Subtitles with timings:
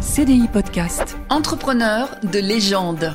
[0.00, 1.18] CDI Podcast.
[1.28, 3.14] Entrepreneur de légende.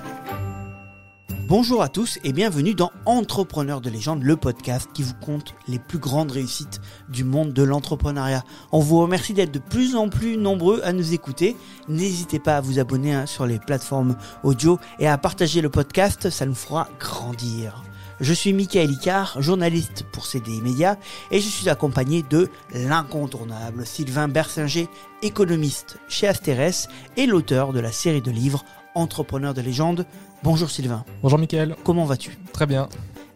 [1.48, 5.80] Bonjour à tous et bienvenue dans Entrepreneur de légende, le podcast qui vous compte les
[5.80, 8.44] plus grandes réussites du monde de l'entrepreneuriat.
[8.72, 11.58] On vous remercie d'être de plus en plus nombreux à nous écouter.
[11.88, 16.30] N'hésitez pas à vous abonner hein, sur les plateformes audio et à partager le podcast,
[16.30, 17.82] ça nous fera grandir.
[18.22, 20.98] Je suis Michael Icard, journaliste pour CDI Média,
[21.32, 24.88] et je suis accompagné de l'incontournable Sylvain Bersinger,
[25.22, 28.64] économiste chez Asterès et l'auteur de la série de livres
[28.94, 30.06] Entrepreneur de légende.
[30.44, 31.04] Bonjour Sylvain.
[31.22, 31.76] Bonjour Michael.
[31.84, 32.38] Comment vas-tu?
[32.54, 32.88] Très bien.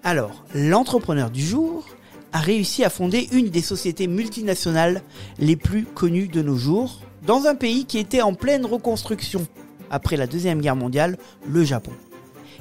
[0.06, 1.86] Alors, l'entrepreneur du jour
[2.32, 5.02] a réussi à fonder une des sociétés multinationales
[5.40, 9.46] les plus connues de nos jours, dans un pays qui était en pleine reconstruction
[9.92, 11.92] après la Deuxième Guerre mondiale, le Japon.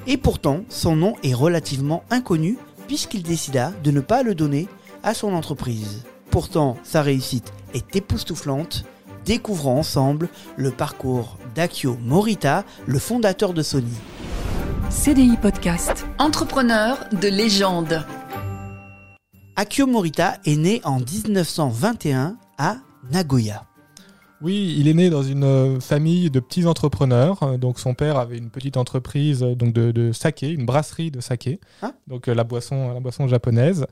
[0.07, 2.57] Et pourtant, son nom est relativement inconnu
[2.87, 4.67] puisqu'il décida de ne pas le donner
[5.03, 6.03] à son entreprise.
[6.31, 8.83] Pourtant, sa réussite est époustouflante.
[9.25, 13.93] Découvrons ensemble le parcours d'Akio Morita, le fondateur de Sony.
[14.89, 16.07] CDI Podcast.
[16.17, 18.03] Entrepreneur de légende.
[19.55, 22.77] Akio Morita est né en 1921 à
[23.11, 23.68] Nagoya.
[24.41, 27.43] Oui, il est né dans une euh, famille de petits entrepreneurs.
[27.43, 31.11] Euh, Donc son père avait une petite entreprise euh, donc de, de saké, une brasserie
[31.11, 31.93] de saké, Ah.
[32.07, 33.85] donc la boisson, la boisson japonaise.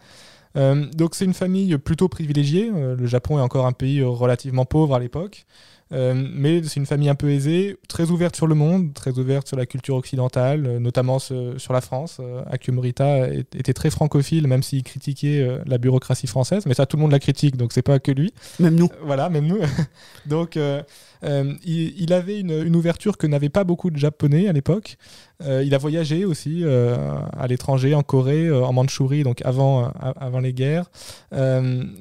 [0.55, 2.71] Euh, donc c'est une famille plutôt privilégiée.
[2.71, 5.45] Le Japon est encore un pays relativement pauvre à l'époque,
[5.93, 9.47] Euh, mais c'est une famille un peu aisée, très ouverte sur le monde, très ouverte
[9.47, 12.17] sur la culture occidentale, euh, notamment ce- sur la France.
[12.19, 16.65] Euh, Morita est- était très francophile, même s'il critiquait euh, la bureaucratie française.
[16.65, 18.33] Mais ça, tout le monde la critique, donc c'est pas que lui.
[18.59, 18.89] Même nous.
[19.05, 19.59] Voilà, même nous.
[20.25, 24.97] Donc, il, il avait une, une ouverture que n'avaient pas beaucoup de Japonais à l'époque.
[25.45, 30.89] Il a voyagé aussi à l'étranger, en Corée, en Mandchourie, donc avant, avant les guerres.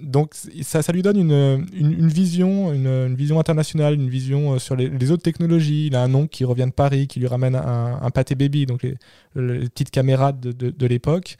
[0.03, 4.55] Donc, ça, ça lui donne une, une, une vision, une, une vision internationale, une vision
[4.55, 5.87] euh, sur les, autres technologies.
[5.87, 8.83] Il a un oncle qui revient de Paris, qui lui ramène un, pâté baby, donc
[8.83, 11.37] les, petites caméras de, l'époque.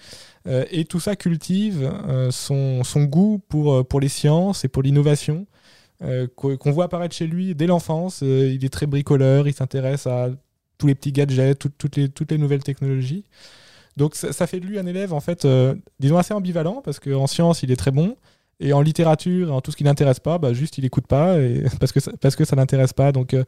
[0.47, 5.47] Euh, et tout ça cultive euh, son, goût pour, les sciences et pour l'innovation
[6.37, 8.21] qu'on voit apparaître chez lui dès l'enfance.
[8.21, 10.29] Il est très bricoleur, il s'intéresse à
[10.79, 13.25] tous les petits gadgets, tout- toutes, les, nouvelles technologies.
[13.97, 15.49] Donc ça, ça fait de lui un élève, en fait,
[15.99, 18.17] disons assez ambivalent, parce qu'en sciences, il est très bon.
[18.59, 21.37] Et en littérature, en tout ce qui n'intéresse pas, bah, juste il écoute pas
[21.81, 23.13] parce que ça, parce que ça n'intéresse pas.
[23.13, 23.45] Donc, euh,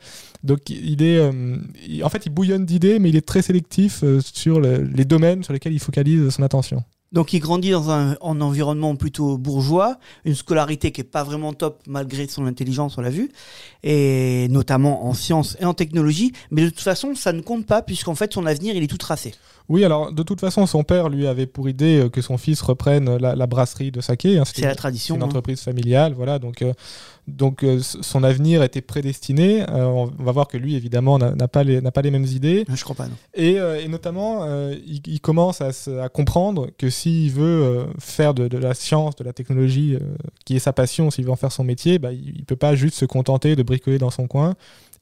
[0.69, 1.57] il est, euh,
[2.03, 5.43] en fait, il bouillonne d'idées, mais il est très sélectif euh, sur le- les domaines
[5.43, 6.85] sur lesquels il focalise son attention.
[7.11, 9.97] Donc il grandit dans un, un environnement plutôt bourgeois,
[10.27, 13.31] une scolarité qui est pas vraiment top malgré son intelligence, on l'a vu,
[13.83, 16.33] et notamment en sciences et en technologie.
[16.51, 18.99] Mais de toute façon, ça ne compte pas puisqu'en fait son avenir il est tout
[18.99, 19.35] tracé.
[19.71, 22.61] Oui, alors de toute façon, son père lui avait pour idée euh, que son fils
[22.63, 24.39] reprenne la, la brasserie de saké.
[24.39, 25.15] hein, C'est la une- tradition.
[25.15, 25.27] C'est une hein.
[25.27, 26.39] entreprise familiale, voilà.
[26.39, 26.73] Donc, euh,
[27.29, 29.63] donc euh, son avenir était prédestiné.
[29.63, 32.65] Euh, on va voir que lui, évidemment, n'a pas, les- n'a pas les mêmes idées.
[32.73, 33.07] Je crois pas.
[33.07, 33.15] Non.
[33.35, 38.59] Et, euh, et notamment, il, il commence à, comprendre que s'il veut faire de, de
[38.59, 39.97] la science, de la technologie,
[40.45, 42.75] qui est sa passion, s'il veut en faire son métier, bah, il ne peut pas
[42.75, 44.55] juste se contenter de bricoler dans son coin.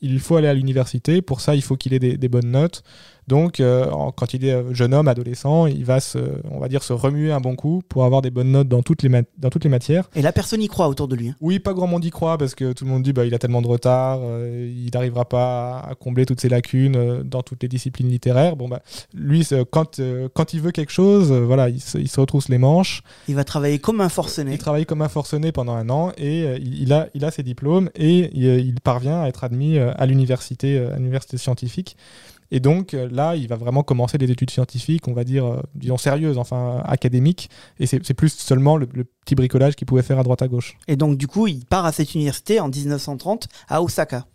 [0.02, 1.22] Il faut aller à l'université.
[1.22, 2.82] Pour ça, il faut qu'il ait des, des bonnes notes.
[3.28, 6.18] Donc, euh, quand il est euh, jeune homme, adolescent, il va se,
[6.50, 9.02] on va dire, se remuer un bon coup pour avoir des bonnes notes dans toutes
[9.02, 10.08] les, dans toutes les matières.
[10.14, 11.28] Et la personne y croit autour de lui.
[11.28, 11.36] hein.
[11.40, 13.38] Oui, pas grand monde y croit parce que tout le monde dit bah, il a
[13.38, 17.62] tellement de retard, euh, il n'arrivera pas à, combler toutes ses lacunes euh, dans toutes
[17.62, 18.56] les disciplines littéraires.
[18.56, 18.82] Bon bah
[19.14, 22.58] lui quand euh, quand il veut quelque chose, voilà, il se, il se retrousse les
[22.58, 24.52] manches, Il va travailler comme un forcené.
[24.52, 27.90] il travaille comme un forcené pendant un an et il, a il a ses diplômes
[27.94, 31.96] et il, il parvient à être admis à l'université à l'université scientifique.
[32.50, 35.60] Et donc euh, là, il va vraiment commencer des études scientifiques, on va dire, euh,
[35.74, 37.50] disons sérieuses, enfin académiques.
[37.78, 40.48] Et c'est c'est plus seulement le, le petit bricolage qu'il pouvait faire à droite à
[40.48, 40.76] gauche.
[40.88, 44.26] Et donc du coup, il part à cette université en 1930 à Osaka.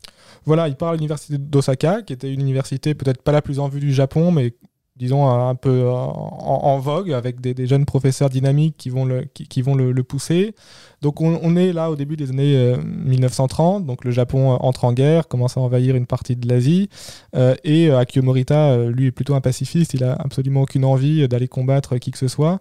[0.46, 3.68] Voilà, il part à l'université d'Osaka, qui était une université peut-être pas la plus en
[3.68, 4.56] vue du Japon, mais
[5.02, 9.62] disons un peu euh, en, vogue, avec des, jeunes professeurs dynamiques qui vont le, qui,
[9.64, 10.54] vont le, pousser.
[11.02, 14.86] Donc on, est là au début des années euh, 1930, donc le Japon euh, entre
[14.86, 16.88] en guerre, commence à envahir une partie de l'Asie,
[17.36, 20.86] euh, et euh, Akio Morita, euh, lui, est plutôt un pacifiste, il a absolument aucune
[20.86, 22.60] envie euh, d'aller combattre qui que ce soit.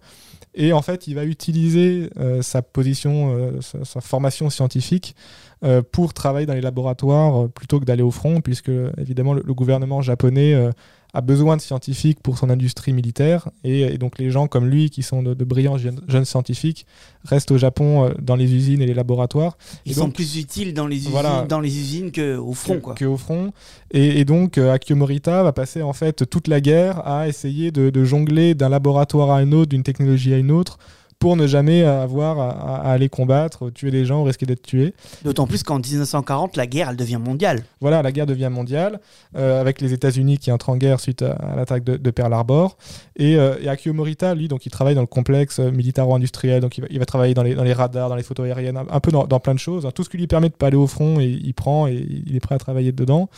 [0.55, 5.15] Et en fait, il va utiliser euh, sa position, euh, sa, formation scientifique
[5.63, 9.43] euh, pour travailler dans les laboratoires euh, plutôt que d'aller au front, puisque évidemment le,
[9.55, 10.73] gouvernement japonais euh,
[11.13, 14.91] a besoin de scientifiques pour son industrie militaire, et, et donc les gens comme lui,
[14.91, 16.87] qui sont de, de brillants jeunes, jeunes scientifiques,
[17.25, 19.59] restent au Japon euh, dans les usines et les laboratoires.
[19.87, 21.47] Ils Et sont donc- plus utiles dans les usines, Voilà.
[21.49, 22.75] dans les usines qu'au front.
[22.77, 22.95] que, Quoi.
[22.95, 23.53] que au front.
[23.91, 27.71] Et, et donc, euh, Akio Morita va passer en fait toute la guerre à essayer
[27.73, 30.79] de, de jongler d'un laboratoire à un autre, d'une technologie à une autre,
[31.21, 34.95] pour ne jamais avoir à, à aller combattre, tuer des gens risquer d'être tué.
[35.23, 37.63] D'autant plus qu'en 1940, la guerre, elle devient mondiale.
[37.83, 39.01] Voilà, la guerre devient mondiale,
[39.37, 42.33] euh, avec les États-Unis qui entrent en guerre suite à, à l'attaque de, de Pearl
[42.33, 42.79] Harbor.
[43.17, 46.79] Et, euh, et Akio Morita, lui, donc, il travaille dans le complexe euh, militaro-industriel, donc
[46.79, 48.87] il va, il va travailler dans les, dans les radars, dans les photos aériennes, un,
[48.91, 49.85] un peu dans, dans plein de choses.
[49.85, 49.91] hein.
[49.95, 52.35] Tout ce qui lui permet de pas aller au front, et, il prend et il
[52.35, 53.29] est prêt à travailler dedans.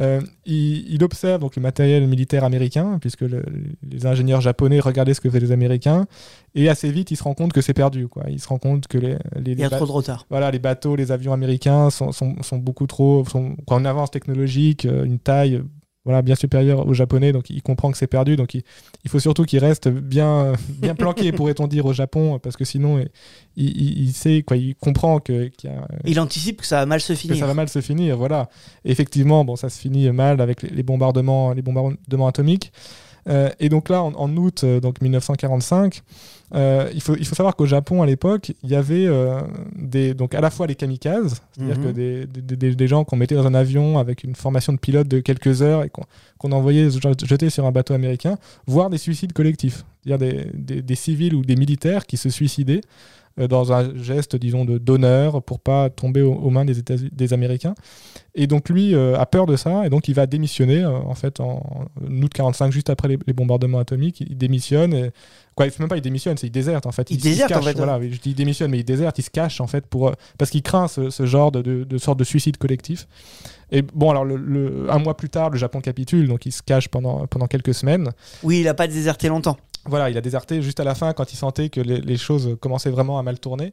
[0.00, 3.44] Euh, il, il observe donc le matériel militaire américain, puisque le-
[3.88, 6.06] les ingénieurs japonais regardaient ce que faisaient les Américains,
[6.54, 8.08] et assez vite, il se rend compte que c'est perdu.
[8.08, 8.24] Quoi.
[8.28, 10.26] Il se rend compte que les, les, Il y a les trop de retard.
[10.30, 14.86] voilà, les bateaux, les avions américains sont, sont, sont beaucoup trop, sont, une avance technologique,
[14.86, 15.62] euh, une taille
[16.04, 18.62] voilà, bien supérieure aux japonais, donc il comprend que c'est perdu, donc il,
[19.04, 22.98] il faut surtout qu'il reste bien, bien planqué, pourrait-on dire, au Japon, parce que sinon,
[22.98, 23.08] il,
[23.56, 27.12] il, il sait, quoi, il comprend que, a, Il anticipe que ça va mal se
[27.12, 27.36] que finir.
[27.36, 28.48] ça va mal se finir, voilà.
[28.84, 32.72] Effectivement, bon, ça se finit mal avec les, les bombardements, les bombardements atomiques.
[33.28, 36.02] Euh, et donc là, en, en août euh, donc 1945,
[36.54, 39.06] euh, il, faut, il faut savoir qu'au Japon à l'époque, il y avait
[39.76, 41.84] des, donc à la fois les kamikazes, c'est-à-dire Mhm.
[41.84, 45.08] que des, des- des- gens qu'on mettait dans un avion avec une formation de pilote
[45.08, 46.02] de quelques heures et qu'on
[46.38, 48.36] qu'on envoyait je- jeter sur un bateau américain,
[48.66, 52.80] voire des suicides collectifs, c'est-à-dire des, des- des civils ou des militaires qui se suicidaient
[53.38, 57.32] dans un geste, disons, de d'honneur pour pas tomber aux, aux mains des, États des
[57.32, 57.74] Américains.
[58.34, 61.14] Et donc lui euh, a peur de ça, et donc il va démissionner euh, en
[61.14, 64.20] fait en, en août 45, juste après les, les bombardements atomiques.
[64.20, 64.94] Il, démissionne.
[64.94, 65.10] Et,
[65.54, 67.10] quoi, il fait même pas il démissionne, c'est il déserte en fait.
[67.10, 69.18] Il se déserte, cache, en fait, Voilà, oui, je dis il démissionne, mais il déserte,
[69.18, 71.84] il se cache en fait pour euh, parce qu'il craint ce, ce genre de, de,
[71.84, 73.06] de sorte de suicide collectif.
[73.70, 76.62] Et bon, alors le, le- un mois plus tard, le Japon capitule, donc il se
[76.62, 78.10] cache pendant pendant quelques semaines.
[78.42, 79.56] Oui, il a pas déserté longtemps.
[79.86, 82.90] Voilà, il a déserté juste à la fin quand il sentait que les, choses commençaient
[82.90, 83.72] vraiment à mal tourner.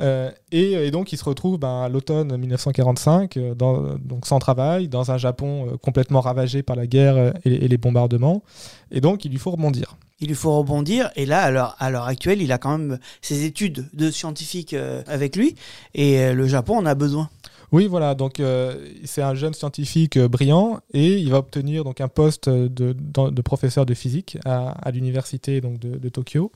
[0.00, 5.10] Euh, et, donc il se retrouve ben, à l'automne 1945, euh, donc sans travail, dans
[5.10, 8.44] un Japon euh, complètement ravagé par la guerre et, et les bombardements.
[8.92, 9.96] Et donc il lui faut rebondir.
[10.20, 11.10] Il lui faut rebondir.
[11.16, 14.74] Et là, à l'heure, actuelle, il a quand même ses études de scientifique
[15.06, 15.54] avec lui.
[15.94, 17.30] Et le Japon en a besoin.
[17.70, 22.00] Oui, voilà, donc euh, c'est un jeune scientifique euh, brillant et il va obtenir donc
[22.00, 26.50] un poste de, de- professeur de physique à, à l'université donc de, de Tokyo.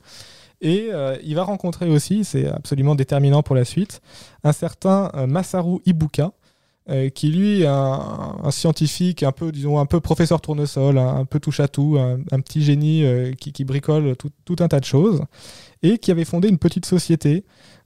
[0.61, 4.01] Et euh, il va rencontrer aussi, c'est absolument déterminant pour la suite,
[4.43, 6.31] un certain euh, Masaru Ibuka,
[6.89, 11.17] euh, qui lui est un, un scientifique un peu, disons, un peu professeur tournesol, un,
[11.17, 13.03] un peu touche à tout, un, un petit génie
[13.39, 15.21] qui, qui bricole tout, tout un tas de choses,
[15.83, 17.43] et qui avait fondé une petite société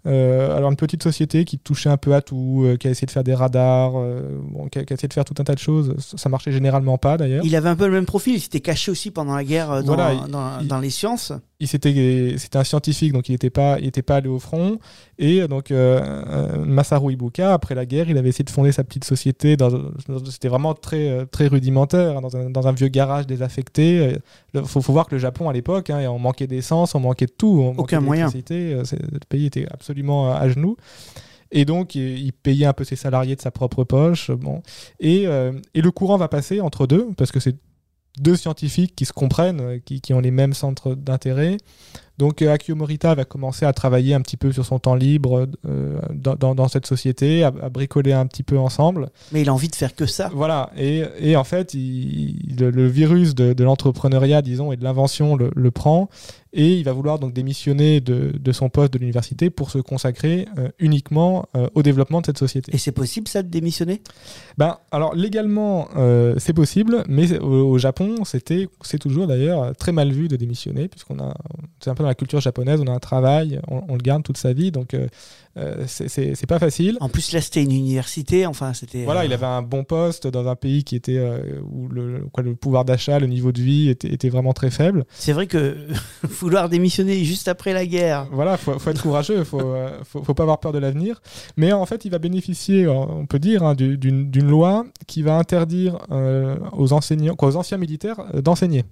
[0.07, 3.11] alors une petite société qui touchait un peu à tout, euh, qui a essayé de
[3.11, 4.21] faire des radars, euh,
[4.51, 5.95] bon, qui, a, qui a essayé de faire tout un tas de choses.
[5.99, 7.43] Ça, marchait généralement pas d'ailleurs.
[7.45, 8.35] Il avait un peu le même profil.
[8.35, 10.89] Il s'était caché aussi pendant la guerre euh, dans, Voilà, il- dans, il- dans les
[10.89, 11.33] sciences.
[11.59, 14.77] Il c'était un scientifique, donc il n'était pas, il était pas allé au front.
[15.17, 18.83] Et donc euh, euh, Masaru Ibuka, après la guerre, il avait essayé de fonder sa
[18.83, 19.57] petite société.
[20.29, 24.17] C'était vraiment très, euh, très rudimentaire, hein, dans un, dans un vieux garage désaffecté.
[24.53, 27.25] Il faut, faut voir que le Japon à l'époque, hein, on manquait d'essence, on manquait
[27.25, 28.29] de tout, on Aucun moyen.
[28.51, 30.77] euh, Le pays était absolument à genoux.
[31.51, 34.31] Et donc, il payait un peu ses salariés de sa propre poche.
[34.31, 34.61] Bon.
[34.99, 37.55] Et, euh, et le courant va passer entre deux, parce que c'est
[38.19, 41.57] deux scientifiques qui se comprennent, qui, qui ont les mêmes centres d'intérêt.
[42.17, 45.47] Donc euh, Akio Morita va commencer à travailler un petit peu sur son temps libre
[45.67, 49.09] euh, dans, dans- dans cette société, à, à bricoler un petit peu ensemble.
[49.31, 50.29] Mais il a envie de faire que ça.
[50.33, 54.83] Voilà, et, et en fait, il- le, le virus de, de l'entrepreneuriat, disons, et de
[54.83, 56.09] l'invention le, le prend,
[56.53, 60.47] et il va vouloir donc démissionner de, de son poste de l'université pour se consacrer
[60.57, 62.73] euh, uniquement euh, au développement de cette société.
[62.73, 64.01] Et c'est possible ça de démissionner?
[64.57, 65.87] Ben, alors légalement,
[66.37, 70.87] c'est possible, mais au, au Japon, c'était, c'est toujours d'ailleurs très mal vu de démissionner,
[70.87, 71.35] puisqu'on a,
[71.79, 74.23] c'est un peu dans la culture japonaise, on a un travail, on, on le garde
[74.23, 75.07] toute sa vie, donc euh,
[75.57, 76.97] euh, c'est, pas facile.
[77.01, 78.45] En plus là c'était une université.
[78.45, 79.03] Enfin c'était.
[79.03, 82.27] Voilà, euh, il avait un bon poste dans un pays qui était euh, où le,
[82.31, 85.05] quoi, le pouvoir d'achat, le niveau de vie était, était vraiment très faible.
[85.11, 85.75] C'est vrai que
[86.23, 88.27] vouloir démissionner juste après la guerre.
[88.31, 91.21] Voilà, faut, faut être courageux, faut, faut, faut pas avoir peur de l'avenir.
[91.57, 95.35] Mais en fait, il va bénéficier, on peut dire, hein, du- d'une loi qui va
[95.37, 98.85] interdire euh, aux enseignants, quoi, aux anciens militaires d'enseigner.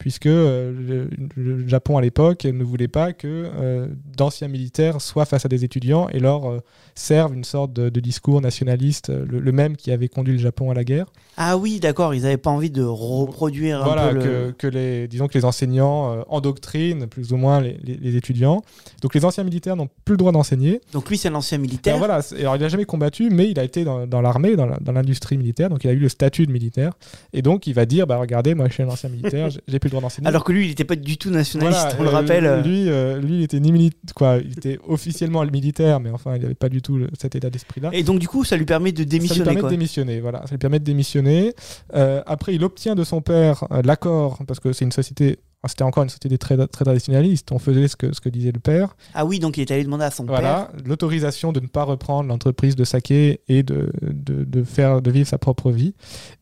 [0.00, 5.26] Puisque euh, le, le Japon à l'époque ne voulait pas que euh, d'anciens militaires soient
[5.26, 6.60] face à des étudiants et leur euh,
[6.94, 10.70] servent une sorte de, de discours nationaliste, le, le même qui avait conduit le Japon
[10.70, 11.04] à la guerre.
[11.36, 12.14] Ah oui d'accord.
[12.14, 14.52] Ils avaient pas envie de reproduire voilà, un peu que, le.
[14.56, 18.62] que les, disons que les enseignants endoctrinent plus ou moins les, les- les étudiants.
[19.02, 20.80] Donc les anciens militaires n'ont plus le droit d'enseigner.
[20.92, 21.98] Donc lui c'est un ancien Alors militaire.
[21.98, 24.78] voilà, alors il n'a jamais combattu, mais il a été dans, dans l'armée, dans la-
[24.92, 26.92] l'industrie militaire, donc il a eu le statut de militaire.
[27.34, 29.89] Et donc il va dire, bah regardez, moi je suis un ancien militaire, j'ai plus
[29.90, 30.28] le droit d'enseigner.
[30.28, 31.80] Alors que lui il n'était pas du tout nationaliste.
[31.80, 32.62] Voilà, on le euh, rappelle.
[32.64, 36.36] Lui, euh, lui, il était ni militaire, quoi, il était officiellement le militaire, mais enfin,
[36.36, 37.90] il n'avait pas du tout cet état d'esprit-là.
[37.92, 39.68] Et donc du coup ça lui permet de Ça lui démissionner permet quoi.
[39.68, 40.42] de démissionner, voilà.
[40.42, 41.54] Ça lui permet de démissionner.
[41.94, 46.02] Euh, après, il obtient de son père l'accord, parce que c'est une société c'était encore
[46.04, 47.52] une société très, traditionnaliste.
[47.52, 48.96] On faisait ce que, ce que disait le père.
[49.14, 50.36] Ah oui, donc il est allé demander à son père.
[50.40, 55.10] Voilà, l'autorisation de ne pas reprendre l'entreprise de saké et de, de, de faire, de
[55.10, 55.94] vivre sa propre vie.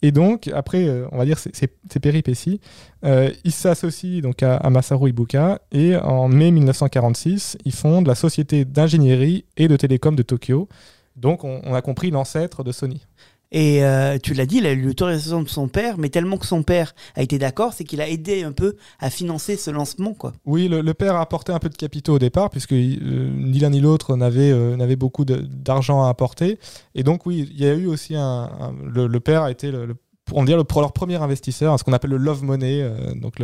[0.02, 2.60] Et donc, après, euh, on va dire, ces- ces ces péripéties,
[3.04, 8.14] euh, il s'associe donc à, à Masaru Ibuka et en mai 1946, ils fondent la
[8.14, 10.68] société d'ingénierie et de télécom de Tokyo.
[11.16, 13.04] Donc, on, on a compris l'ancêtre de Sony.
[13.50, 16.44] Et euh, tu l'as dit, il a eu l'autorisation de son père, mais tellement que
[16.46, 20.12] son père a été d'accord, c'est qu'il a aidé un peu à financer ce lancement,
[20.12, 20.32] quoi.
[20.44, 23.58] Oui, le, le père a apporté un peu de capitaux au départ, puisque euh, ni
[23.58, 26.58] l'un ni l'autre n'avait euh, beaucoup d'argent à apporter.
[26.94, 28.22] Et donc, oui, il y a eu aussi un.
[28.22, 29.96] un- le, le père a été le, le-
[30.32, 33.14] on va dire le, pro- leur premier investisseur, ce qu'on appelle le love money, euh,
[33.14, 33.36] donc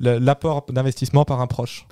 [0.00, 1.86] l'apport d'investissement par un proche.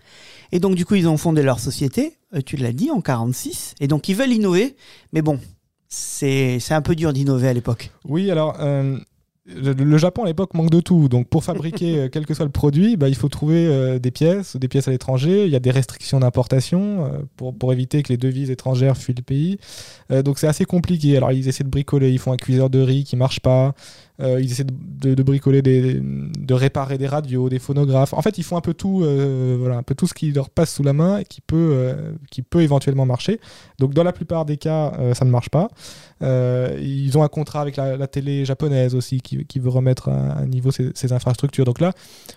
[0.53, 3.75] Et donc, du coup, ils ont fondé leur société, tu l'as dit, en 46.
[3.81, 4.75] Et donc, ils veulent innover,
[5.13, 5.39] mais bon,
[5.89, 7.91] c'est un peu dur d'innover à l'époque.
[8.05, 8.57] Oui, alors.
[8.61, 8.99] euh,
[9.47, 12.51] le, Japon à l'époque manque de tout, donc pour fabriquer euh, quel que soit le
[12.51, 15.47] produit, bah, il faut trouver euh, des pièces, des pièces à l'étranger.
[15.47, 19.23] Il y a des restrictions d'importation pour, pour éviter que les devises étrangères fuient le
[19.23, 19.59] pays.
[20.11, 21.17] Donc c'est assez compliqué.
[21.17, 23.75] Alors ils essaient de bricoler, ils font un cuiseur de riz qui marche pas.
[24.21, 24.73] Euh, ils essaient de,
[25.11, 28.13] de- de bricoler, des, de réparer des radios, des phonographes.
[28.15, 30.51] En fait, ils font un peu tout, euh, voilà, un peu tout ce qui leur
[30.51, 33.39] passe sous la main et qui peut, euh, qui peut éventuellement marcher.
[33.79, 35.69] Donc, dans la plupart des cas, euh, ça ne marche pas.
[36.23, 40.45] Euh, ils ont un contrat avec la, télé japonaise aussi qui, qui veut remettre à,
[40.47, 41.65] niveau ses, ses infrastructures.
[41.65, 41.93] Donc là,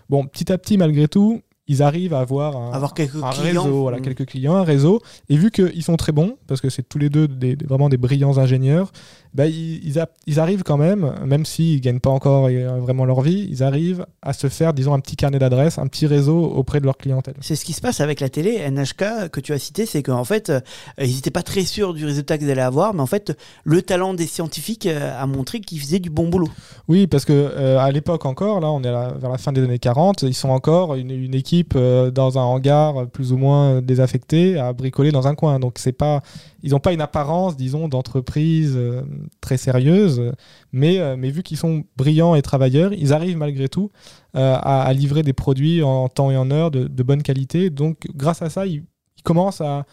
[0.09, 3.63] bon, petit à petit, malgré tout, ils arrivent à avoir un, Avoir quelques un clients.
[3.63, 4.01] réseau, voilà, Mm.
[4.01, 4.99] quelques clients, un réseau.
[5.29, 7.87] Et vu qu'ils sont très bons, parce que c'est tous les deux des, des- vraiment
[7.87, 8.91] des brillants ingénieurs,
[9.33, 12.79] bah, ils, ils a- ils arrivent quand même, même s'ils ne gagnent pas encore euh,
[12.81, 16.07] vraiment leur vie, ils arrivent à se faire, disons, un petit carnet d'adresses, un petit
[16.07, 17.35] réseau auprès de leur clientèle.
[17.39, 20.25] C'est ce qui se passe avec la télé, NHK, que tu as cité, c'est qu'en
[20.25, 20.59] fait, euh,
[20.99, 24.13] ils n'étaient pas très sûrs du résultat qu'ils allaient avoir, mais en fait, le talent
[24.13, 26.49] des scientifiques euh, a montré qu'ils faisaient du bon boulot.
[26.89, 29.53] Oui, parce que euh, à l'époque encore, là, on est à la- vers la fin
[29.53, 33.31] des années 40, ils sont encore une, une équipe euh, dans un hangar euh, plus
[33.31, 35.59] ou moins désaffecté à bricoler dans un coin.
[35.59, 36.21] Donc c'est pas,
[36.63, 39.01] ils n'ont pas une apparence, disons, d'entreprise euh,
[39.41, 40.31] très sérieuse,
[40.71, 43.91] mais, euh, mais vu qu'ils sont brillants et travailleurs, ils arrivent malgré tout
[44.35, 47.69] euh, à, livrer des produits en temps et en heure de, bonne qualité.
[47.69, 48.83] Donc grâce à ça, ils,
[49.23, 49.85] commencent à,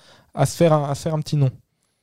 [0.47, 1.51] se faire un, à faire un petit nom.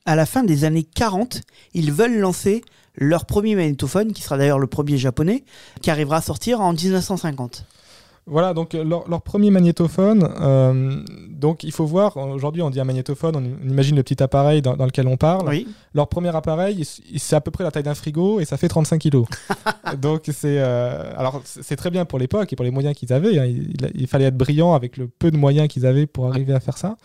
[0.05, 1.41] À la fin des années 40,
[1.74, 2.63] ils veulent lancer
[2.95, 5.43] leur premier magnétophone, qui sera d'ailleurs le premier japonais,
[5.81, 7.65] qui arrivera à sortir en 1950.
[8.27, 10.96] Voilà, donc euh, leur, leur premier magnétophone, euh,
[11.29, 14.75] donc il faut voir, aujourd'hui on dit un magnétophone, on, imagine le petit appareil dans,
[14.75, 15.48] dans lequel on parle.
[15.48, 15.67] Oui.
[15.94, 18.58] Leur premier appareil, il- il- c'est à peu près la taille d'un frigo et ça
[18.58, 19.27] fait 35 kilos.
[20.01, 23.38] donc c'est euh, alors c'est très bien pour l'époque et pour les moyens qu'ils avaient.
[23.38, 23.46] hein.
[23.46, 26.53] Il, il- il fallait être brillant avec le peu de moyens qu'ils avaient pour arriver
[26.53, 26.98] à faire ça.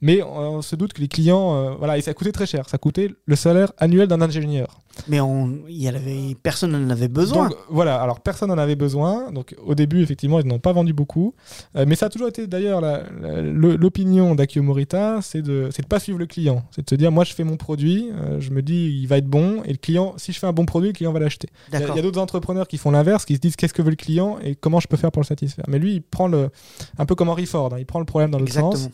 [0.00, 2.68] Mais on, se doute que les clients, euh, voilà, et ça coûtait très cher.
[2.68, 4.78] Ça coûtait le salaire annuel d'un ingénieur.
[5.08, 7.48] Mais on, y avait, personne n'en avait besoin.
[7.48, 9.32] Donc voilà, alors personne n'en avait besoin.
[9.32, 11.34] Donc au début, effectivement, ils n'ont pas vendu beaucoup.
[11.76, 15.98] Euh, mais ça a toujours été d'ailleurs le- l'opinion d'Akio Morita, c'est de ne pas
[16.00, 16.62] suivre le client.
[16.70, 19.18] C'est de se dire, moi je fais mon produit, euh, je me dis, il va
[19.18, 21.48] être bon, et le client, si je fais un bon produit, le client va l'acheter.
[21.72, 23.96] Il y a- d'autres entrepreneurs qui font l'inverse, qui se disent, qu'est-ce que veut le
[23.96, 25.64] client et comment je peux faire pour le satisfaire.
[25.68, 26.50] Mais lui, il prend le,
[26.98, 28.88] un peu comme Henry Ford, hein, il prend le problème dans l'autre sens.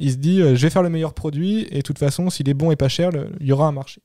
[0.00, 2.48] Il se dit, euh, je vais faire le meilleur produit, et de toute façon, s'il
[2.48, 4.00] est bon et pas cher, il y aura un marché.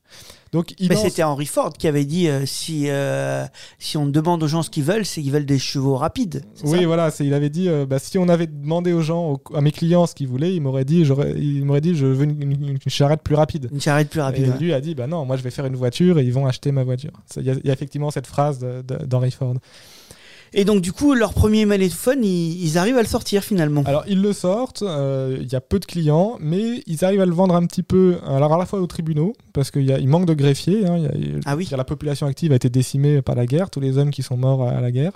[0.52, 3.44] Donc il Mais lance- c'était Henry Ford qui avait dit euh, si, euh,
[3.80, 6.42] si on demande aux gens ce qu'ils veulent, c'est qu'ils veulent des chevaux rapides.
[6.64, 9.60] Oui, voilà, c'est, il avait dit, bah, si on avait demandé aux gens, aux- à
[9.60, 13.22] mes clients ce qu'ils voulaient, il m'aurait dit, dit, je veux une, une- une charrette
[13.22, 13.68] plus rapide.
[13.72, 14.44] Une charrette plus rapide.
[14.46, 14.58] et ouais.
[14.58, 16.70] lui a dit, bah non, moi je vais faire une voiture et ils vont acheter
[16.72, 17.12] ma voiture.
[17.36, 19.54] Il y, a- il y a effectivement cette phrase de- de- d'Henry Ford.
[20.56, 23.82] Et donc, du coup, leur premier magnétophone, ils, ils arrivent à le sortir finalement.
[23.86, 27.26] Alors ils le sortent, euh, il y a peu de clients, mais ils arrivent à
[27.26, 30.34] le vendre un petit peu, alors à la fois aux tribunaux, parce qu'il manque de
[30.34, 30.86] greffiers.
[30.86, 31.68] hein, y a- Ah oui.
[31.76, 34.68] la population active a été décimée par la guerre, tous les hommes qui sont morts
[34.68, 35.12] à la guerre.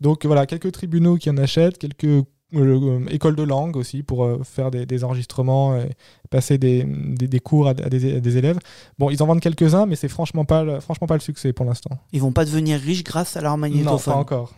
[0.00, 2.24] Donc voilà, quelques tribunaux qui en achètent, quelques
[2.54, 5.90] euh, écoles de langue aussi pour euh, faire des, des enregistrements et
[6.30, 8.58] passer des, des- des cours à, à des, à des élèves.
[8.98, 11.64] Bon, ils en vendent quelques-uns, mais c'est franchement pas, le- franchement pas le succès pour
[11.66, 11.90] l'instant.
[12.12, 14.14] Ils vont pas devenir riches grâce à leur Non, magnétophone.
[14.14, 14.54] pas encore.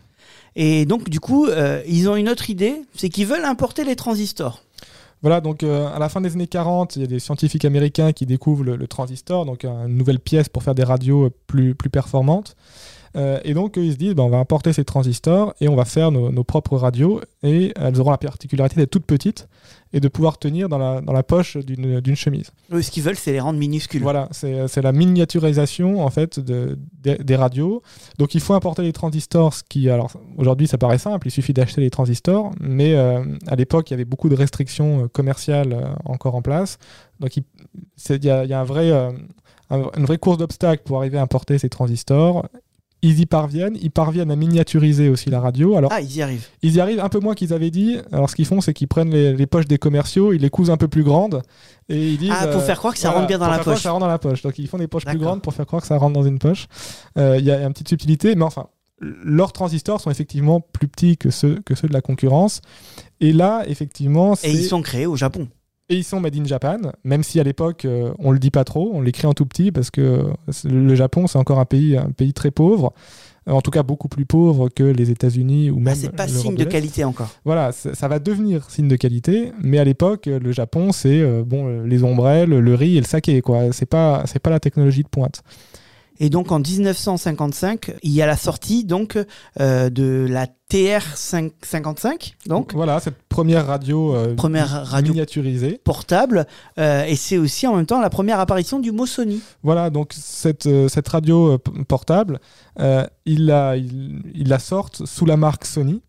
[0.56, 3.96] Et donc, du coup, euh, ils ont une autre idée, c'est qu'ils veulent importer les
[3.96, 4.62] transistors.
[5.22, 8.12] Voilà, donc euh, à la fin des années 40, il y a des scientifiques américains
[8.12, 11.74] qui découvrent le, le transistor, donc euh, une nouvelle pièce pour faire des radios plus,
[11.76, 12.56] plus performantes.
[13.14, 15.84] Euh, et donc ils se disent, ben, on va importer ces transistors et on va
[15.84, 17.20] faire nos, nos propres radios.
[17.42, 19.48] Et elles auront la particularité d'être toutes petites
[19.92, 22.50] et de pouvoir tenir dans la, dans la poche d'une chemise.
[22.70, 24.00] Ce qu'ils veulent, c'est les rendre minuscules.
[24.02, 27.82] Voilà, c'est la miniaturisation en fait de, des- des radios.
[28.18, 31.52] Donc il faut importer les transistors, ce qui alors aujourd'hui ça paraît simple, il suffit
[31.52, 35.72] d'acheter les transistors, mais euh, à l'époque il y avait beaucoup de restrictions euh, commerciales
[35.74, 36.78] euh, encore en place.
[37.20, 37.44] Donc il
[38.24, 39.10] y, a, il y a un vrai, euh,
[39.68, 42.46] un- une vraie course d'obstacles pour arriver à importer ces transistors.
[43.04, 45.76] Ils y parviennent, ils parviennent à miniaturiser aussi la radio.
[45.76, 46.46] Alors, Ah, ils y arrivent.
[46.62, 47.98] ils y arrivent un peu moins qu'ils avaient dit.
[48.12, 50.70] Alors, ce qu'ils font, c'est qu'ils prennent les, les poches des commerciaux, ils les cousent
[50.70, 51.42] un peu plus grandes
[51.88, 52.30] et ils disent.
[52.32, 53.82] Ah, pour euh, faire croire que ça voilà, rentre bien dans la poche.
[53.82, 54.42] ça rentre dans la poche.
[54.42, 56.38] Donc, ils font des poches plus grandes pour faire croire que ça rentre dans une
[56.38, 56.66] poche.
[57.18, 58.66] Euh, Il y a une petite subtilité, mais enfin,
[59.00, 62.60] leurs transistors sont effectivement plus petits que ceux, que ceux de la concurrence.
[63.20, 64.34] Et là, effectivement.
[64.44, 65.48] Et ils sont créés au Japon.
[65.92, 68.64] Et ils sont made in Japan, même si à l'époque euh, on le dit pas
[68.64, 70.24] trop, on l'écrit en tout petit parce que
[70.64, 72.92] le Japon c'est encore un pays, un pays très pauvre,
[73.48, 75.94] Euh, en tout cas beaucoup plus pauvre que les États-Unis ou Ah, même.
[75.96, 77.28] c'est pas signe de qualité encore.
[77.44, 81.82] Voilà, ça va devenir signe de qualité, mais à l'époque le Japon c'est euh, bon
[81.84, 83.72] les ombrelles, le riz et le saké quoi.
[83.72, 85.42] C'est pas c'est pas la technologie de pointe.
[86.20, 89.18] Et donc en 1955, il y a la sortie donc
[89.60, 95.80] euh, de la TR-55, donc voilà cette première radio, euh, première radio miniaturisée.
[95.84, 96.46] portable,
[96.78, 99.40] euh, et c'est aussi en même temps la première apparition du mot Sony.
[99.62, 102.40] Voilà, donc cette, euh, cette radio portable,
[103.26, 106.00] ils, la, ils la sortent sous la marque Sony.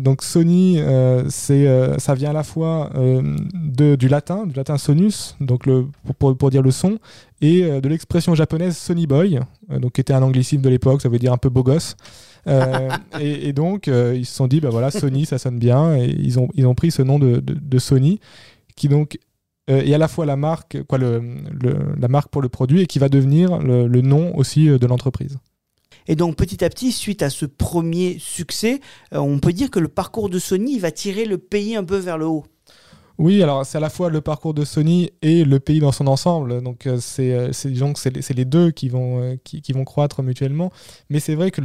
[0.00, 0.80] Donc Sony,
[1.28, 5.86] c'est, ça vient à la fois de, du latin, du latin sonus, donc le,
[6.18, 6.98] pour, pour- dire le son,
[7.40, 11.18] et de l'expression japonaise Sony Boy, donc qui était un anglicisme de l'époque, ça veut
[11.18, 11.94] dire un peu beau gosse.
[12.46, 15.96] Euh, et, et donc euh, ils se sont dit, bah voilà, Sony, ça sonne bien,
[15.96, 18.20] et ils ont, ils ont pris ce nom de, de- Sony,
[18.76, 19.18] qui donc
[19.70, 21.22] euh, est à la fois la marque, quoi, le,
[21.98, 25.38] la marque pour le produit, et qui va devenir le, nom aussi euh, de l'entreprise.
[26.06, 28.80] Et donc petit à petit, suite à ce premier succès,
[29.14, 31.96] euh, on peut dire que le parcours de Sony va tirer le pays un peu
[31.96, 32.44] vers le haut.
[33.16, 36.08] Oui, alors c'est à la fois le parcours de Sony et le pays dans son
[36.08, 36.60] ensemble.
[36.62, 40.72] Donc euh, c'est euh, c'est les, deux qui vont, euh, qui, vont croître mutuellement.
[41.10, 41.60] Mais c'est vrai que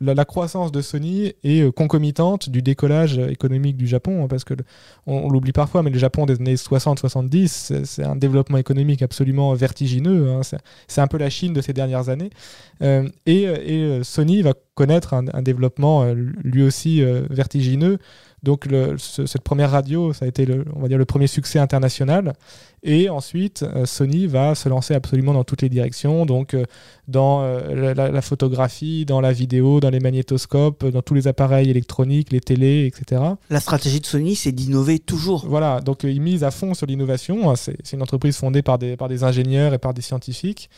[0.00, 4.54] la, croissance de Sony est concomitante du décollage économique du Japon, hein, parce que
[5.06, 7.48] on, l'oublie parfois, mais le Japon des années 60-70,
[7.84, 10.30] c'est- un développement économique absolument vertigineux.
[10.30, 10.40] hein.
[10.86, 12.30] C'est un peu la Chine de ces dernières années.
[13.26, 17.98] Et, Sony va connaître un, un développement euh, lui aussi euh, vertigineux.
[18.42, 21.26] Donc le- ce- cette première radio, ça a été le, on va dire le premier
[21.28, 22.34] succès international.
[22.82, 26.54] Et ensuite, euh, Sony va se lancer absolument dans toutes les directions, donc
[27.08, 32.30] dans la, la photographie, dans la vidéo, dans les magnétoscopes, dans tous les appareils électroniques,
[32.32, 33.22] les télés, etc.
[33.50, 35.46] La stratégie de Sony, c'est d'innover toujours.
[35.48, 37.50] Voilà, donc ils misent à fond sur l'innovation.
[37.50, 37.56] hein.
[37.56, 40.68] C'est c'est une entreprise fondée par des, par des ingénieurs et par des scientifiques.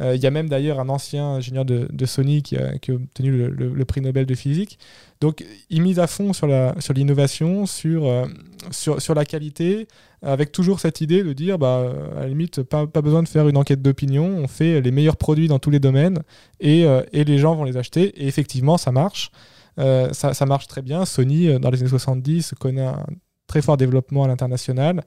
[0.00, 3.84] Euh, Il y a même d'ailleurs un ancien ingénieur de, Sony qui a, obtenu le,
[3.84, 4.78] prix Nobel de physique.
[5.20, 6.46] Donc ils misent à fond sur
[6.94, 8.26] l'innovation, sur, euh,
[8.70, 9.88] sur, la qualité,
[10.22, 13.56] avec toujours cette idée de dire, bah, à la limite, pas, besoin de faire une
[13.56, 16.18] enquête d'opinion, on fait les meilleurs produits dans tous les domaines
[16.60, 18.22] et, euh, les gens vont les acheter.
[18.22, 19.30] Et effectivement, ça marche.
[19.78, 21.04] Ça, marche très bien.
[21.04, 23.04] Sony, dans les années 70, connaît un
[23.46, 25.02] très fort développement à l'international.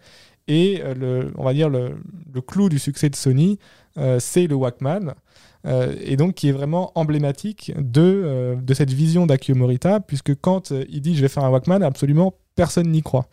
[0.50, 1.96] Et euh, le, on va dire le,
[2.46, 3.60] clou du succès de Sony,
[3.98, 5.14] euh, c'est le Walkman.
[5.68, 11.02] Euh, et donc qui est vraiment emblématique de, cette vision d'Akio Morita, puisque quand il
[11.02, 13.28] dit je vais faire un Walkman, absolument personne n'y croit.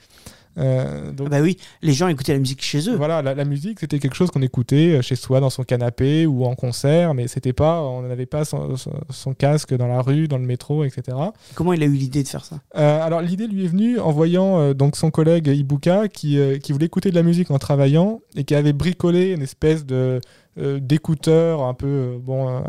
[0.59, 2.97] Euh, donc, Ah bah oui, les gens écoutaient la musique chez eux.
[2.97, 6.27] voilà, la, la musique, c'était quelque chose qu'on écoutait euh, chez soi, dans son canapé
[6.27, 10.01] ou en concert, mais c'était pas, on n'avait pas son, son- son casque dans la
[10.01, 11.17] rue, dans le métro, etc.
[11.55, 12.61] Comment il a eu l'idée de faire ça?
[12.77, 16.73] Euh, alors l'idée lui est venue en voyant euh, donc son collègue Ibuka qui, qui
[16.73, 20.21] voulait écouter de la musique en travaillant et qui avait bricolé une espèce de
[20.59, 22.61] euh, d'écouteur un peu euh, bon euh,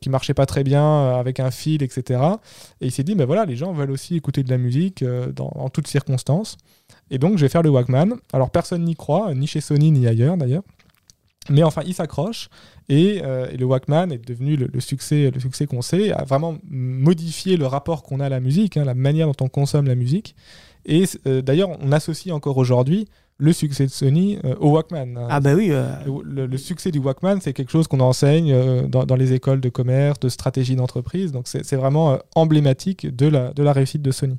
[0.00, 2.20] qui marchait pas très bien avec un fil etc.
[2.80, 5.04] Et il s'est dit ben voilà les gens veulent aussi écouter de la musique
[5.38, 6.56] en toutes circonstances
[7.10, 8.14] et donc je vais faire le Walkman.
[8.32, 10.62] Alors personne n'y croit ni chez Sony ni ailleurs d'ailleurs.
[11.50, 12.48] Mais enfin, il s'accroche
[12.88, 17.56] et, et le Walkman est devenu le, succès, le succès qu'on sait, a vraiment modifié
[17.56, 20.36] le rapport qu'on a à la musique, hein, la manière dont on consomme la musique.
[20.84, 25.16] Et d'ailleurs, on associe encore aujourd'hui le succès de Sony euh, au Walkman.
[25.16, 25.26] hein.
[25.28, 25.86] Ah bah oui, euh,
[26.24, 29.68] Le, succès du Walkman, c'est quelque chose qu'on enseigne euh, dans, dans les écoles de
[29.68, 31.32] commerce, de stratégie d'entreprise.
[31.32, 34.38] Donc c'est vraiment emblématique de la, de la réussite de Sony.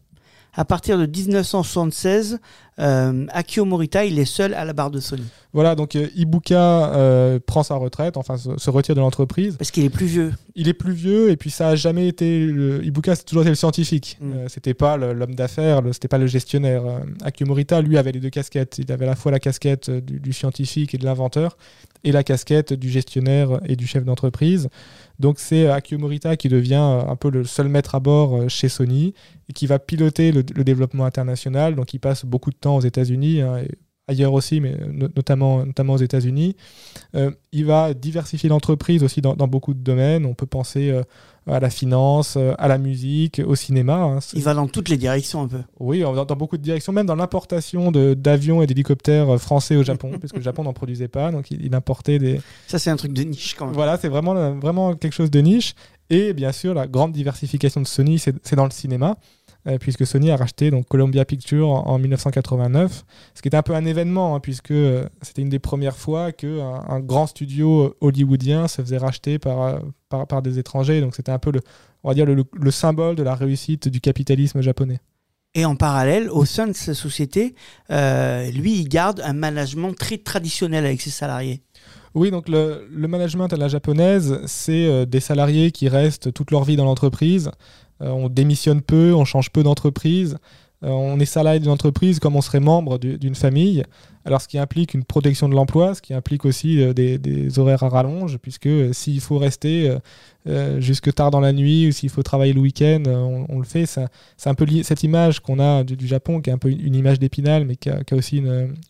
[0.55, 2.39] À partir de 1976,
[2.79, 5.23] euh, Akio Morita, il est seul à la barre de Sony.
[5.51, 9.57] Voilà, donc euh, Ibuka euh, prend sa retraite, enfin se, se retire de l'entreprise.
[9.57, 10.33] Parce qu'il est plus vieux.
[10.55, 12.45] Il est plus vieux et puis ça a jamais été.
[12.45, 12.83] Le...
[12.85, 14.17] Ibuka, c'est toujours été le scientifique.
[14.21, 14.47] Mm.
[14.47, 16.83] C'était pas l'homme d'affaires, c'était pas le gestionnaire.
[17.23, 18.77] Akio Morita, lui, avait les deux casquettes.
[18.79, 21.57] Il avait à la fois la casquette du, du scientifique et de l'inventeur
[22.03, 24.69] et la casquette du gestionnaire et du chef d'entreprise.
[25.19, 28.35] Donc c'est euh, Akio Morita qui devient euh, un peu le seul maître à bord
[28.35, 29.13] euh, chez Sony
[29.49, 31.75] et qui va piloter le, développement international.
[31.75, 33.41] Donc il passe beaucoup de temps aux États-Unis.
[33.41, 33.63] hein,
[34.07, 36.55] ailleurs aussi, mais no- notamment, notamment aux États-Unis.
[37.15, 40.25] Euh, il va diversifier l'entreprise aussi dans, dans beaucoup de domaines.
[40.25, 41.03] On peut penser euh,
[41.47, 43.95] à la finance, euh, à la musique, au cinéma.
[43.95, 44.19] hein.
[44.33, 45.59] Il va dans toutes les directions un peu.
[45.79, 50.11] Oui, dans, dans beaucoup de directions, même dans l'importation d'avions et d'hélicoptères français au Japon,
[50.19, 52.97] parce que le Japon n'en produisait pas, donc il, il importait des, Ça, c'est un
[52.97, 53.73] truc de niche quand même.
[53.75, 55.75] voilà, c'est vraiment, vraiment quelque chose de niche.
[56.09, 59.15] Et bien sûr, la grande diversification de Sony, c'est dans le cinéma.
[59.65, 63.73] Euh, puisque Sony a racheté donc Columbia Pictures en, 1989, ce qui était un peu
[63.73, 68.67] un événement, hein, puisque euh, c'était une des premières fois qu'un un grand studio hollywoodien
[68.67, 70.99] se faisait racheter par, euh, par, des étrangers.
[70.99, 71.61] Donc c'était un peu le,
[72.03, 74.99] on va dire le, symbole de la réussite du capitalisme japonais.
[75.55, 77.55] Et en parallèle, au sein de sa société,
[77.89, 81.61] lui, il garde un management très traditionnel avec ses salariés.
[82.15, 86.63] Oui, donc le, le management à la japonaise, c'est des salariés qui restent toute leur
[86.63, 87.49] vie dans l'entreprise,
[88.03, 90.37] euh, on démissionne peu, on change peu d'entreprise, euh,
[90.83, 93.83] on est salarié d'une entreprise comme on serait membre d'une famille.
[94.25, 97.83] Alors, ce qui implique une protection de l'emploi, ce qui implique aussi euh, des, horaires
[97.83, 99.95] à rallonge, puisque s'il faut rester
[100.77, 103.85] jusque tard dans la nuit ou s'il faut travailler le week-end, on, le fait.
[103.85, 107.19] C'est un peu cette image qu'on a du, Japon, qui est un peu une, image
[107.19, 108.43] d'épinal, mais qui a, aussi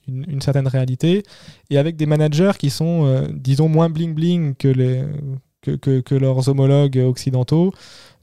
[0.08, 1.24] une, certaine réalité.
[1.70, 5.04] Et avec des managers qui sont, disons, moins bling-bling que, les,
[5.64, 7.72] que leurs homologues occidentaux.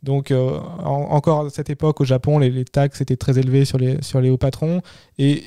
[0.03, 4.01] Donc euh, encore à cette époque au Japon, les, taxes étaient très élevées sur les,
[4.03, 4.81] sur les hauts patrons
[5.19, 5.43] et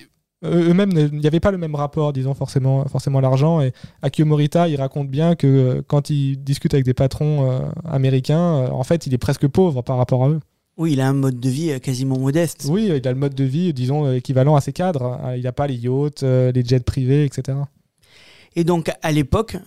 [0.45, 3.61] eux-mêmes, il n'y avait pas le même rapport, disons, forcément, forcément à l'argent.
[3.61, 7.59] Et Akio Morita, il raconte bien que euh, quand il discute avec des patrons euh,
[7.85, 10.41] américains, en fait, il est presque pauvre par rapport à eux.
[10.75, 12.67] Oui, il a un mode de vie quasiment modeste.
[12.69, 15.17] Oui, il a le mode de vie, disons, équivalent à ses cadres.
[15.37, 17.59] Il n'a pas les yachts, les jets privés, etc.
[18.55, 19.57] Et donc, à l'époque,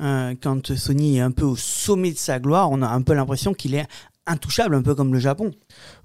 [0.42, 3.54] quand Sony est un peu au sommet de sa gloire, on a un peu l'impression
[3.54, 3.86] qu'il est
[4.26, 5.52] intouchable, un peu comme le Japon.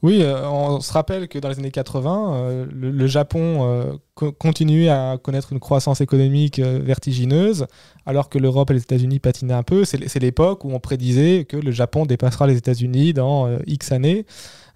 [0.03, 4.89] Oui, euh, on se rappelle que dans les années 80, euh, le, Japon euh, continuait
[4.89, 7.65] à connaître une croissance économique vertigineuse,
[8.05, 9.85] alors que l'Europe et les États-Unis patinaient un peu.
[9.85, 14.25] C'est l'époque où on prédisait que le Japon dépassera les États-Unis dans X années.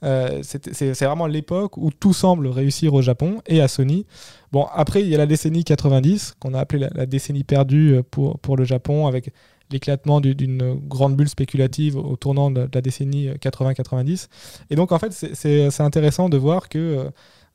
[0.02, 4.08] c'est vraiment l'époque où tout semble réussir au Japon et à Sony.
[4.56, 8.40] Bon, après, il y a la décennie 90, qu'on a appelée la, décennie perdue pour,
[8.40, 9.34] pour le Japon, avec
[9.70, 14.30] l'éclatement d'une grande bulle spéculative au tournant de, la décennie 80-90.
[14.70, 17.10] Et donc, en fait, c'est intéressant de voir que euh,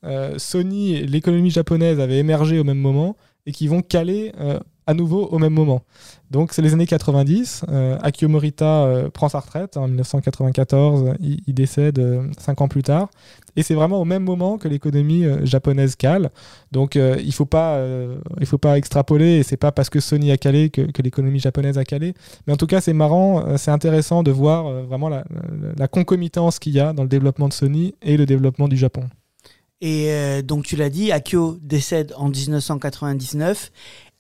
[0.04, 4.94] euh, Sony l'économie japonaise avaient émergé au même moment et qui vont caler euh, à
[4.94, 5.82] nouveau au même moment.
[6.30, 7.64] Donc c'est les années 90.
[7.68, 11.14] Euh, Akio Morita euh, prend sa retraite en 1994.
[11.20, 12.00] Il, décède
[12.38, 13.08] cinq ans plus tard.
[13.56, 16.30] Et c'est vraiment au même moment que l'économie japonaise cale.
[16.72, 17.48] Donc il ne faut,
[18.44, 19.38] faut pas extrapoler.
[19.38, 22.14] Et c'est pas parce que Sony a calé que, l'économie japonaise a calé.
[22.46, 26.80] Mais en tout cas, c'est marrant, c'est intéressant de voir vraiment la concomitance qu'il y
[26.80, 29.04] a dans le développement de Sony et le développement du Japon.
[29.80, 33.70] Et donc tu l'as dit, Akio décède en 1999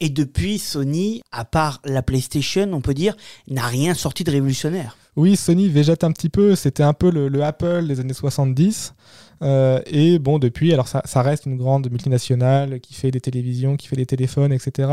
[0.00, 3.16] et depuis, Sony, à part la PlayStation, on peut dire,
[3.48, 4.96] n'a rien sorti de révolutionnaire.
[5.14, 6.54] Oui, Sony végète un petit peu.
[6.54, 8.94] C'était un peu le, Apple des années 70.
[9.42, 13.88] Euh, et bon, depuis, alors ça, reste une grande multinationale qui fait des télévisions, qui
[13.88, 14.88] fait des téléphones, etc.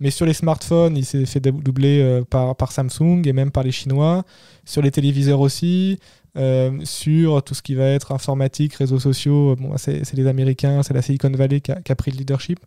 [0.00, 3.72] Mais sur les smartphones, il s'est fait doubler euh, par Samsung et même par les
[3.72, 4.24] Chinois.
[4.64, 5.98] Sur les téléviseurs aussi.
[6.36, 9.56] Euh, sur tout ce qui va être informatique, réseaux sociaux.
[9.56, 12.60] Bon, c'est les Américains, c'est la Silicon Valley qui a, pris le leadership.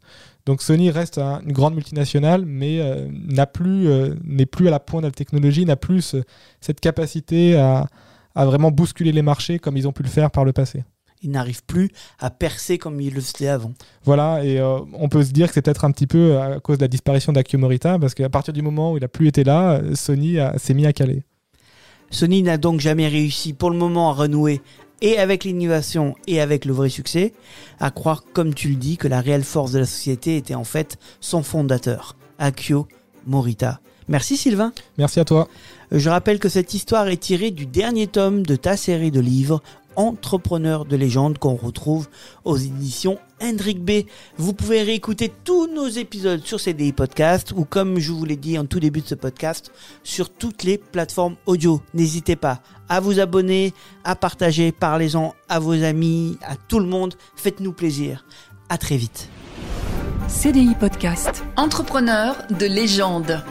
[0.45, 4.80] Donc Sony reste une grande multinationale, mais euh, n'a plus euh, n'est plus à la
[4.80, 6.15] pointe de la technologie, n'a plus
[6.60, 7.88] cette capacité à,
[8.36, 10.84] à, vraiment bousculer les marchés comme ils ont pu le faire par le passé.
[11.24, 13.74] Ils n'arrivent plus à percer comme ils le faisaient avant.
[14.04, 16.84] Voilà, et on peut se dire que c'est peut-être un petit peu à cause de
[16.84, 19.80] la disparition d'Akio Morita, parce qu'à partir du moment où il n'a plus été là,
[19.93, 21.21] Sony s'est mis à caler.
[22.12, 24.62] Sony n'a donc jamais réussi pour le moment à renouer
[25.02, 27.34] et avec l'innovation et avec le vrai succès,
[27.80, 30.63] à croire, comme tu le dis, que la réelle force de la société était en
[30.63, 32.88] fait son fondateur, Akio
[33.26, 33.80] Morita.
[34.08, 34.74] Merci Sylvain.
[34.97, 35.47] Merci à toi.
[35.91, 39.62] Je rappelle que cette histoire est tirée du dernier tome de ta série de livres
[39.95, 42.08] entrepreneur de légende qu'on retrouve
[42.43, 44.06] aux éditions Hendrik B.
[44.38, 48.58] Vous pouvez réécouter tous nos épisodes sur CDI Podcast ou comme je vous l'ai dit
[48.58, 49.71] en tout début de ce podcast,
[50.04, 51.82] sur toutes les plateformes audio.
[51.93, 53.73] N'hésitez pas à vous abonner,
[54.04, 57.15] à partager, parlez-en à vos amis, à tout le monde.
[57.36, 58.25] Faites-nous plaisir.
[58.69, 59.30] À très vite.
[60.27, 61.43] CDI Podcast.
[61.58, 63.43] Entrepreneur de légende.